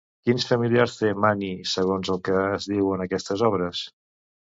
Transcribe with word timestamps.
Quins 0.27 0.45
familiars 0.51 0.95
té 1.01 1.09
Máni 1.25 1.49
segons 1.71 2.09
el 2.13 2.21
que 2.29 2.39
es 2.45 2.65
diu 2.71 2.89
en 2.95 3.05
aquestes 3.07 3.45
obres? 3.51 3.83